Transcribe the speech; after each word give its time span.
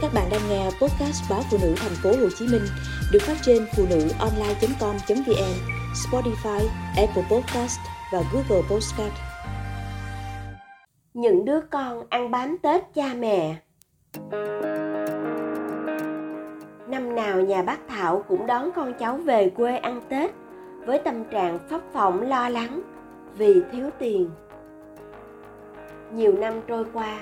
Các 0.00 0.10
bạn 0.14 0.28
đang 0.30 0.40
nghe 0.48 0.64
podcast 0.64 1.30
báo 1.30 1.40
phụ 1.50 1.58
nữ 1.62 1.74
thành 1.76 1.92
phố 2.02 2.10
Hồ 2.10 2.28
Chí 2.38 2.46
Minh 2.52 2.62
được 3.12 3.18
phát 3.22 3.36
trên 3.42 3.66
phụ 3.76 3.84
nữ 3.90 4.08
online.com.vn, 4.18 5.54
Spotify, 5.94 6.66
Apple 6.96 7.22
Podcast 7.30 7.78
và 8.12 8.22
Google 8.32 8.62
Podcast. 8.70 9.12
Những 11.14 11.44
đứa 11.44 11.60
con 11.60 12.02
ăn 12.10 12.30
bám 12.30 12.58
Tết 12.62 12.82
cha 12.94 13.14
mẹ. 13.18 13.56
Năm 16.88 17.14
nào 17.14 17.40
nhà 17.40 17.62
bác 17.62 17.78
Thảo 17.88 18.24
cũng 18.28 18.46
đón 18.46 18.70
con 18.76 18.94
cháu 18.98 19.16
về 19.16 19.50
quê 19.50 19.76
ăn 19.76 20.00
Tết 20.08 20.30
với 20.86 20.98
tâm 20.98 21.24
trạng 21.24 21.58
phấp 21.70 21.80
phỏng 21.92 22.22
lo 22.28 22.48
lắng 22.48 22.82
vì 23.36 23.62
thiếu 23.72 23.90
tiền. 23.98 24.30
Nhiều 26.12 26.32
năm 26.32 26.60
trôi 26.66 26.84
qua, 26.92 27.18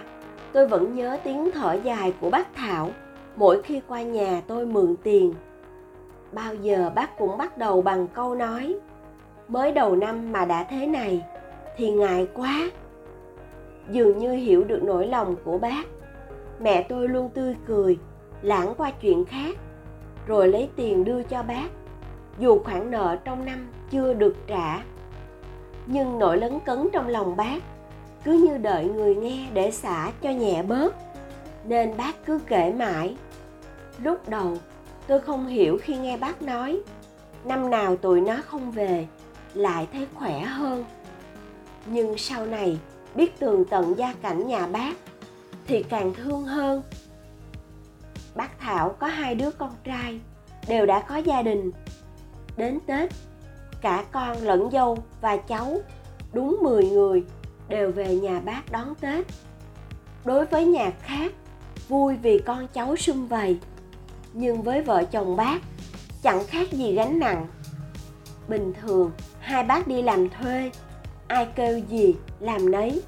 tôi 0.56 0.66
vẫn 0.66 0.94
nhớ 0.94 1.18
tiếng 1.24 1.50
thở 1.54 1.72
dài 1.84 2.14
của 2.20 2.30
bác 2.30 2.54
Thảo 2.54 2.90
mỗi 3.36 3.62
khi 3.62 3.80
qua 3.88 4.02
nhà 4.02 4.42
tôi 4.46 4.66
mượn 4.66 4.94
tiền. 5.02 5.34
Bao 6.32 6.54
giờ 6.54 6.90
bác 6.94 7.18
cũng 7.18 7.38
bắt 7.38 7.58
đầu 7.58 7.82
bằng 7.82 8.08
câu 8.08 8.34
nói 8.34 8.76
mới 9.48 9.72
đầu 9.72 9.96
năm 9.96 10.32
mà 10.32 10.44
đã 10.44 10.64
thế 10.64 10.86
này 10.86 11.24
thì 11.76 11.90
ngại 11.90 12.28
quá. 12.34 12.70
Dường 13.90 14.18
như 14.18 14.32
hiểu 14.32 14.64
được 14.64 14.82
nỗi 14.82 15.06
lòng 15.06 15.36
của 15.44 15.58
bác, 15.58 15.86
mẹ 16.60 16.82
tôi 16.82 17.08
luôn 17.08 17.28
tươi 17.28 17.56
cười, 17.66 17.98
lãng 18.42 18.74
qua 18.76 18.90
chuyện 18.90 19.24
khác, 19.24 19.56
rồi 20.26 20.48
lấy 20.48 20.70
tiền 20.76 21.04
đưa 21.04 21.22
cho 21.22 21.42
bác, 21.42 21.68
dù 22.38 22.58
khoản 22.58 22.90
nợ 22.90 23.16
trong 23.24 23.44
năm 23.44 23.68
chưa 23.90 24.14
được 24.14 24.36
trả. 24.46 24.82
Nhưng 25.86 26.18
nỗi 26.18 26.38
lấn 26.38 26.60
cấn 26.60 26.88
trong 26.92 27.08
lòng 27.08 27.36
bác 27.36 27.75
cứ 28.26 28.32
như 28.32 28.58
đợi 28.58 28.84
người 28.84 29.14
nghe 29.14 29.46
để 29.52 29.70
xả 29.70 30.12
cho 30.22 30.30
nhẹ 30.30 30.62
bớt. 30.62 30.94
Nên 31.64 31.96
bác 31.96 32.26
cứ 32.26 32.38
kể 32.46 32.72
mãi. 32.72 33.16
Lúc 34.02 34.28
đầu, 34.28 34.56
tôi 35.06 35.20
không 35.20 35.46
hiểu 35.46 35.78
khi 35.82 35.96
nghe 35.96 36.16
bác 36.16 36.42
nói. 36.42 36.80
Năm 37.44 37.70
nào 37.70 37.96
tụi 37.96 38.20
nó 38.20 38.36
không 38.46 38.70
về, 38.70 39.06
lại 39.54 39.86
thấy 39.92 40.06
khỏe 40.14 40.40
hơn. 40.40 40.84
Nhưng 41.86 42.18
sau 42.18 42.46
này, 42.46 42.78
biết 43.14 43.38
tường 43.38 43.64
tận 43.70 43.94
gia 43.98 44.14
cảnh 44.22 44.46
nhà 44.46 44.66
bác, 44.66 44.94
thì 45.66 45.82
càng 45.82 46.14
thương 46.14 46.44
hơn. 46.44 46.82
Bác 48.34 48.58
thảo 48.58 48.96
có 48.98 49.06
hai 49.06 49.34
đứa 49.34 49.50
con 49.50 49.70
trai, 49.84 50.20
đều 50.68 50.86
đã 50.86 51.00
có 51.00 51.16
gia 51.16 51.42
đình. 51.42 51.70
Đến 52.56 52.78
tết, 52.86 53.10
cả 53.80 54.04
con 54.12 54.36
lẫn 54.42 54.70
dâu 54.70 54.98
và 55.20 55.36
cháu, 55.36 55.76
đúng 56.32 56.58
10 56.62 56.84
người 56.90 57.24
đều 57.68 57.90
về 57.90 58.16
nhà 58.16 58.40
bác 58.40 58.72
đón 58.72 58.94
tết. 58.94 59.26
Đối 60.24 60.46
với 60.46 60.66
nhà 60.66 60.90
khác, 61.02 61.32
vui 61.88 62.16
vì 62.16 62.38
con 62.38 62.68
cháu 62.68 62.96
sum 62.96 63.26
vầy. 63.26 63.58
Nhưng 64.32 64.62
với 64.62 64.82
vợ 64.82 65.04
chồng 65.04 65.36
bác, 65.36 65.58
chẳng 66.22 66.46
khác 66.46 66.72
gì 66.72 66.92
gánh 66.92 67.18
nặng. 67.18 67.46
Bình 68.48 68.72
thường, 68.80 69.10
hai 69.40 69.62
bác 69.64 69.86
đi 69.86 70.02
làm 70.02 70.28
thuê, 70.28 70.70
ai 71.28 71.48
kêu 71.54 71.78
gì, 71.78 72.14
làm 72.40 72.70
nấy. 72.70 73.02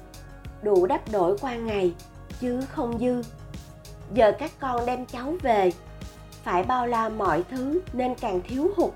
Đủ 0.61 0.85
đắp 0.85 1.11
đổi 1.11 1.37
qua 1.37 1.55
ngày, 1.55 1.93
chứ 2.39 2.61
không 2.71 2.99
dư. 2.99 3.21
Giờ 4.13 4.31
các 4.39 4.51
con 4.59 4.85
đem 4.85 5.05
cháu 5.05 5.33
về, 5.41 5.71
phải 6.43 6.63
bao 6.63 6.87
la 6.87 7.09
mọi 7.09 7.43
thứ 7.51 7.81
nên 7.93 8.15
càng 8.15 8.41
thiếu 8.47 8.71
hụt. 8.77 8.91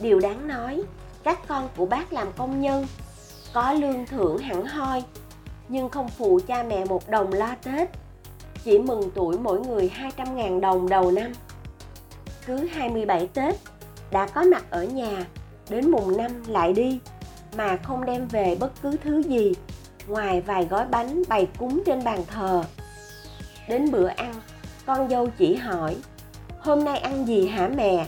Điều 0.00 0.20
đáng 0.20 0.48
nói, 0.48 0.82
các 1.22 1.48
con 1.48 1.68
của 1.76 1.86
bác 1.86 2.12
làm 2.12 2.28
công 2.36 2.60
nhân 2.60 2.86
có 3.56 3.72
lương 3.72 4.06
thưởng 4.06 4.38
hẳn 4.38 4.66
hoi, 4.66 5.02
nhưng 5.68 5.88
không 5.88 6.08
phụ 6.08 6.40
cha 6.46 6.62
mẹ 6.62 6.84
một 6.84 7.08
đồng 7.08 7.32
lo 7.32 7.54
Tết. 7.62 7.88
Chỉ 8.64 8.78
mừng 8.78 9.10
tuổi 9.14 9.38
mỗi 9.38 9.60
người 9.60 9.90
200.000 10.16 10.60
đồng 10.60 10.88
đầu 10.88 11.10
năm. 11.10 11.32
Cứ 12.46 12.56
27 12.56 13.26
Tết, 13.26 13.54
đã 14.10 14.26
có 14.26 14.42
mặt 14.42 14.64
ở 14.70 14.84
nhà, 14.84 15.26
đến 15.68 15.90
mùng 15.90 16.16
năm 16.16 16.30
lại 16.46 16.72
đi, 16.72 16.98
mà 17.56 17.76
không 17.76 18.04
đem 18.04 18.28
về 18.28 18.56
bất 18.60 18.72
cứ 18.82 18.96
thứ 19.04 19.22
gì, 19.22 19.52
ngoài 20.08 20.40
vài 20.40 20.64
gói 20.64 20.86
bánh 20.90 21.22
bày 21.28 21.48
cúng 21.58 21.82
trên 21.86 22.04
bàn 22.04 22.24
thờ. 22.26 22.64
Đến 23.68 23.90
bữa 23.90 24.06
ăn, 24.06 24.34
con 24.86 25.08
dâu 25.08 25.28
chỉ 25.38 25.54
hỏi, 25.54 25.96
hôm 26.60 26.84
nay 26.84 26.98
ăn 26.98 27.26
gì 27.26 27.48
hả 27.48 27.68
mẹ? 27.68 28.06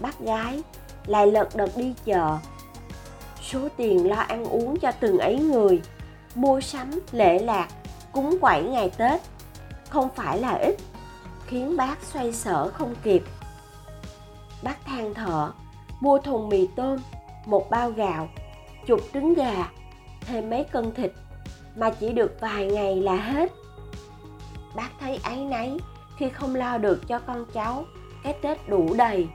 Bác 0.00 0.20
gái 0.20 0.62
lại 1.06 1.26
lật 1.26 1.56
đật 1.56 1.76
đi 1.76 1.94
chợ 2.04 2.38
số 3.42 3.68
tiền 3.76 4.08
lo 4.08 4.16
ăn 4.16 4.44
uống 4.44 4.76
cho 4.80 4.92
từng 4.92 5.18
ấy 5.18 5.38
người, 5.38 5.82
mua 6.34 6.60
sắm, 6.60 6.90
lễ 7.12 7.38
lạc, 7.38 7.68
cúng 8.12 8.38
quẩy 8.40 8.62
ngày 8.62 8.90
tết 8.96 9.20
không 9.88 10.08
phải 10.16 10.38
là 10.38 10.52
ít, 10.52 10.76
khiến 11.46 11.76
bác 11.76 12.02
xoay 12.02 12.32
sở 12.32 12.68
không 12.68 12.94
kịp. 13.02 13.22
Bác 14.62 14.84
than 14.84 15.14
thở, 15.14 15.52
mua 16.00 16.18
thùng 16.18 16.48
mì 16.48 16.66
tôm, 16.76 16.98
một 17.46 17.70
bao 17.70 17.90
gạo, 17.90 18.28
chục 18.86 19.00
trứng 19.14 19.34
gà, 19.34 19.70
thêm 20.20 20.50
mấy 20.50 20.64
cân 20.64 20.94
thịt, 20.94 21.12
mà 21.76 21.90
chỉ 21.90 22.12
được 22.12 22.36
vài 22.40 22.66
ngày 22.66 22.96
là 22.96 23.16
hết. 23.16 23.52
Bác 24.74 24.90
thấy 25.00 25.20
áy 25.22 25.36
náy 25.36 25.76
khi 26.16 26.28
không 26.28 26.54
lo 26.54 26.78
được 26.78 27.08
cho 27.08 27.18
con 27.18 27.44
cháu, 27.52 27.84
cái 28.22 28.34
tết 28.42 28.68
đủ 28.68 28.94
đầy. 28.94 29.28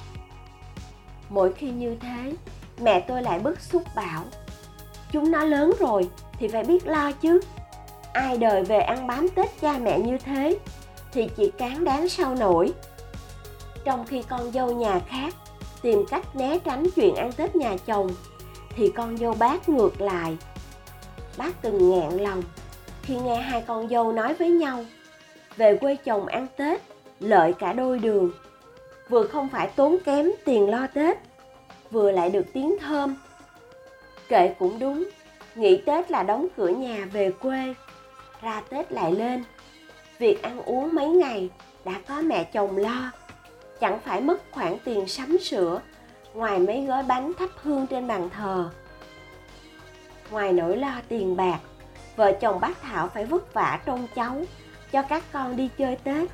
Mỗi 1.29 1.53
khi 1.53 1.69
như 1.69 1.95
thế 1.95 2.33
mẹ 2.81 2.99
tôi 3.07 3.21
lại 3.21 3.39
bức 3.39 3.59
xúc 3.59 3.83
bảo, 3.95 4.23
chúng 5.11 5.31
nó 5.31 5.43
lớn 5.43 5.71
rồi 5.79 6.09
thì 6.39 6.47
phải 6.47 6.63
biết 6.63 6.87
lo 6.87 7.11
chứ. 7.11 7.39
Ai 8.13 8.37
đời 8.37 8.63
về 8.63 8.79
ăn 8.79 9.07
bám 9.07 9.29
tết 9.29 9.61
cha 9.61 9.77
mẹ 9.77 9.99
như 9.99 10.17
thế 10.17 10.59
thì 11.11 11.29
chỉ 11.37 11.51
cán 11.57 11.83
đáng 11.83 12.09
sao 12.09 12.35
nổi. 12.35 12.73
Trong 13.83 14.05
khi 14.05 14.23
con 14.29 14.51
dâu 14.51 14.71
nhà 14.71 14.99
khác 15.07 15.33
tìm 15.81 16.05
cách 16.09 16.35
né 16.35 16.59
tránh 16.59 16.87
chuyện 16.95 17.15
ăn 17.15 17.31
tết 17.31 17.55
nhà 17.55 17.75
chồng, 17.85 18.09
thì 18.75 18.91
con 18.95 19.17
dâu 19.17 19.33
bác 19.39 19.69
ngược 19.69 20.01
lại. 20.01 20.37
Bác 21.37 21.61
từng 21.61 21.89
nghẹn 21.89 22.11
lòng 22.11 22.43
khi 23.01 23.15
nghe 23.15 23.35
hai 23.35 23.61
con 23.61 23.89
dâu 23.89 24.11
nói 24.11 24.33
với 24.33 24.49
nhau 24.49 24.85
về 25.57 25.77
quê 25.77 25.95
chồng 25.95 26.25
ăn 26.25 26.47
tết 26.57 26.81
lợi 27.19 27.53
cả 27.53 27.73
đôi 27.73 27.99
đường, 27.99 28.31
vừa 29.09 29.27
không 29.27 29.49
phải 29.49 29.67
tốn 29.67 29.97
kém 30.05 30.31
tiền 30.45 30.69
lo 30.69 30.87
tết 30.93 31.17
vừa 31.91 32.11
lại 32.11 32.29
được 32.29 32.45
tiếng 32.53 32.75
thơm. 32.79 33.15
Kệ 34.27 34.53
cũng 34.59 34.79
đúng, 34.79 35.09
nghỉ 35.55 35.77
tết 35.77 36.11
là 36.11 36.23
đóng 36.23 36.47
cửa 36.57 36.67
nhà 36.67 37.07
về 37.11 37.31
quê, 37.31 37.73
ra 38.41 38.61
tết 38.69 38.91
lại 38.91 39.11
lên. 39.11 39.43
Việc 40.19 40.41
ăn 40.41 40.61
uống 40.61 40.95
mấy 40.95 41.07
ngày 41.07 41.49
đã 41.85 41.93
có 42.07 42.21
mẹ 42.21 42.43
chồng 42.43 42.77
lo, 42.77 43.11
chẳng 43.79 43.99
phải 43.99 44.21
mất 44.21 44.41
khoản 44.51 44.77
tiền 44.83 45.07
sắm 45.07 45.37
sửa 45.37 45.81
ngoài 46.33 46.59
mấy 46.59 46.85
gói 46.85 47.03
bánh 47.03 47.33
thắp 47.39 47.49
hương 47.63 47.87
trên 47.87 48.07
bàn 48.07 48.29
thờ. 48.29 48.69
Ngoài 50.31 50.53
nỗi 50.53 50.77
lo 50.77 51.01
tiền 51.07 51.35
bạc, 51.35 51.59
vợ 52.15 52.31
chồng 52.41 52.59
bác 52.59 52.81
thảo 52.81 53.07
phải 53.07 53.25
vất 53.25 53.53
vả 53.53 53.79
trông 53.85 54.07
cháu 54.15 54.41
cho 54.91 55.01
các 55.01 55.23
con 55.31 55.55
đi 55.55 55.69
chơi 55.77 55.95
tết. 55.95 56.29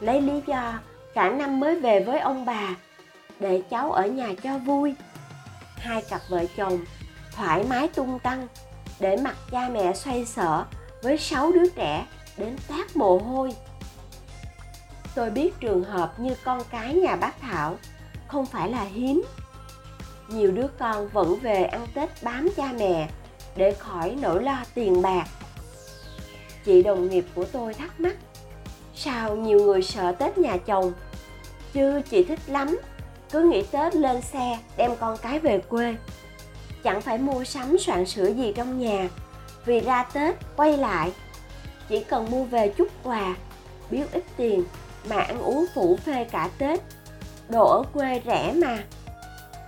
Lấy 0.00 0.20
lý 0.20 0.42
do 0.46 0.78
cả 1.14 1.30
năm 1.30 1.60
mới 1.60 1.80
về 1.80 2.00
với 2.00 2.20
ông 2.20 2.44
bà 2.44 2.74
để 3.40 3.62
cháu 3.70 3.92
ở 3.92 4.06
nhà 4.06 4.28
cho 4.42 4.58
vui. 4.58 4.94
Hai 5.76 6.02
cặp 6.02 6.20
vợ 6.28 6.44
chồng 6.56 6.78
thoải 7.32 7.64
mái 7.64 7.88
tung 7.88 8.18
tăng, 8.18 8.48
để 9.00 9.16
mặc 9.16 9.36
cha 9.50 9.68
mẹ 9.68 9.94
xoay 9.94 10.24
sở 10.24 10.64
với 11.02 11.18
sáu 11.18 11.52
đứa 11.52 11.68
trẻ 11.68 12.06
đến 12.36 12.56
tát 12.68 12.96
mồ 12.96 13.18
hôi. 13.18 13.52
Tôi 15.14 15.30
biết 15.30 15.60
trường 15.60 15.84
hợp 15.84 16.20
như 16.20 16.34
con 16.44 16.62
cái 16.70 16.94
nhà 16.94 17.16
bác 17.16 17.40
thảo 17.40 17.76
không 18.28 18.46
phải 18.46 18.70
là 18.70 18.82
hiếm. 18.84 19.22
Nhiều 20.28 20.50
đứa 20.50 20.66
con 20.78 21.08
vẫn 21.08 21.36
về 21.36 21.64
ăn 21.64 21.86
tết 21.94 22.10
bám 22.22 22.48
cha 22.56 22.72
mẹ 22.78 23.08
để 23.56 23.72
khỏi 23.72 24.16
nỗi 24.20 24.42
lo 24.42 24.64
tiền 24.74 25.02
bạc. 25.02 25.28
Chị 26.64 26.82
đồng 26.82 27.08
nghiệp 27.08 27.24
của 27.34 27.44
tôi 27.44 27.74
thắc 27.74 28.00
mắc, 28.00 28.16
sao 28.94 29.36
nhiều 29.36 29.60
người 29.60 29.82
sợ 29.82 30.12
tết 30.12 30.38
nhà 30.38 30.56
chồng? 30.56 30.92
Chứ 31.72 32.02
chị 32.10 32.24
thích 32.24 32.40
lắm 32.46 32.78
cứ 33.30 33.42
nghỉ 33.42 33.62
tết 33.62 33.96
lên 33.96 34.22
xe, 34.22 34.58
đem 34.76 34.96
con 35.00 35.16
cái 35.16 35.38
về 35.38 35.58
quê. 35.58 35.96
Chẳng 36.82 37.00
phải 37.00 37.18
mua 37.18 37.44
sắm, 37.44 37.78
soạn 37.78 38.06
sửa 38.06 38.26
gì 38.26 38.52
trong 38.56 38.78
nhà. 38.78 39.08
Vì 39.64 39.80
ra 39.80 40.02
tết, 40.02 40.34
quay 40.56 40.76
lại. 40.76 41.12
Chỉ 41.88 42.04
cần 42.04 42.30
mua 42.30 42.44
về 42.44 42.68
chút 42.68 42.88
quà, 43.02 43.34
biếu 43.90 44.06
ít 44.12 44.24
tiền, 44.36 44.64
mà 45.08 45.16
ăn 45.16 45.42
uống 45.42 45.66
phủ 45.74 45.98
phê 46.04 46.24
cả 46.24 46.50
tết. 46.58 46.80
Đồ 47.48 47.68
ở 47.68 47.82
quê 47.92 48.22
rẻ 48.26 48.52
mà. 48.52 48.84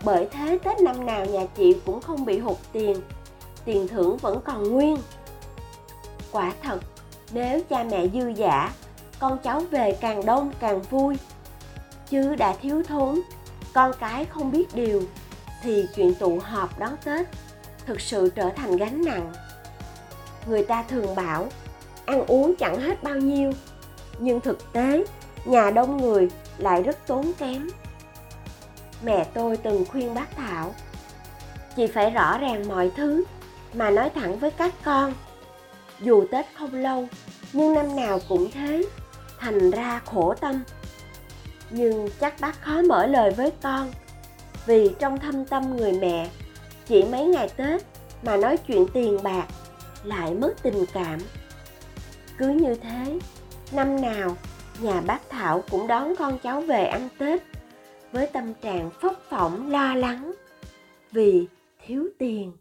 Bởi 0.05 0.29
thế 0.31 0.59
tết 0.65 0.81
năm 0.81 1.07
nào 1.07 1.25
nhà 1.25 1.47
chị 1.57 1.77
cũng 1.87 2.01
không 2.01 2.25
bị 2.25 2.39
hụt 2.39 2.57
tiền. 2.73 2.97
Tiền 3.65 3.89
thưởng 3.89 4.17
vẫn 4.17 4.41
còn 4.45 4.71
nguyên. 4.71 4.97
Quả 6.33 6.53
thật, 6.63 6.79
nếu 7.33 7.61
cha 7.71 7.83
mẹ 7.83 8.09
dư 8.09 8.29
giả 8.29 8.73
con 9.19 9.39
cháu 9.39 9.61
về 9.61 9.99
càng 10.01 10.27
đông 10.27 10.53
càng 10.61 10.83
vui. 10.83 11.17
Chứ 12.11 12.35
đã 12.37 12.55
thiếu 12.63 12.83
thốn 12.89 13.21
con 13.75 13.93
cái 14.01 14.25
không 14.25 14.51
biết 14.51 14.75
điều, 14.75 15.03
thì 15.63 15.87
chuyện 15.97 16.15
tụ 16.15 16.39
họp 16.43 16.79
đón 16.79 16.97
tết 17.05 17.27
thực 17.87 18.01
sự 18.01 18.31
trở 18.35 18.51
thành 18.57 18.77
gánh 18.77 19.05
nặng. 19.05 19.33
Người 20.47 20.65
ta 20.65 20.83
thường 20.83 21.15
bảo, 21.15 21.49
ăn 22.07 22.27
uống 22.27 22.57
chẳng 22.57 22.81
hết 22.81 23.03
bao 23.03 23.17
nhiêu, 23.17 23.53
nhưng 24.19 24.41
thực 24.41 24.73
tế, 24.73 25.05
nhà 25.45 25.71
đông 25.71 25.97
người 25.97 26.31
lại 26.59 26.83
rất 26.83 27.07
tốn 27.07 27.33
kém. 27.39 27.69
Mẹ 29.03 29.27
tôi 29.35 29.57
từng 29.57 29.85
khuyên 29.89 30.15
bác 30.15 30.37
thảo, 30.37 30.75
chị 31.77 31.87
phải 31.87 32.11
rõ 32.11 32.39
ràng 32.39 32.69
mọi 32.69 32.91
thứ 32.97 33.25
mà 33.75 33.91
nói 33.91 34.11
thẳng 34.15 34.39
với 34.39 34.51
các 34.51 34.75
con. 34.85 35.15
Dù 36.01 36.25
tết 36.31 36.47
không 36.59 36.75
lâu, 36.75 37.07
nhưng 37.53 37.75
năm 37.75 37.97
nào 37.97 38.19
cũng 38.29 38.51
thế, 38.51 38.83
thành 39.39 39.71
ra 39.71 40.01
khổ 40.05 40.35
tâm 40.41 40.63
nhưng 41.71 42.09
chắc 42.21 42.41
bác 42.41 42.63
khó 42.63 42.83
mở 42.83 43.07
lời 43.07 43.31
với 43.31 43.53
con. 43.63 43.91
Vì 44.67 44.91
trong 44.99 45.19
thâm 45.19 45.45
tâm 45.45 45.77
người 45.77 45.93
mẹ, 45.93 46.31
chỉ 46.87 47.05
mấy 47.05 47.25
ngày 47.25 47.49
tết 47.57 47.83
mà 48.23 48.37
nói 48.37 48.57
chuyện 48.57 48.87
tiền 48.93 49.19
bạc 49.23 49.47
lại 50.05 50.35
mất 50.35 50.63
tình 50.63 50.85
cảm. 50.93 51.19
Cứ 52.39 52.49
như 52.49 52.75
thế, 52.75 53.19
năm 53.73 54.01
nào 54.01 54.37
nhà 54.81 55.01
bác 55.01 55.31
thảo 55.31 55.65
cũng 55.71 55.87
đón 55.87 56.17
con 56.17 56.39
cháu 56.39 56.61
về 56.61 56.85
ăn 56.85 57.09
tết 57.19 57.43
với 58.13 58.27
tâm 58.27 58.55
trạng 58.55 58.91
phấp 59.03 59.13
phỏng, 59.31 59.71
lo 59.71 59.95
lắng 59.95 60.33
vì 61.13 61.47
thiếu 61.87 62.09
tiền. 62.19 62.53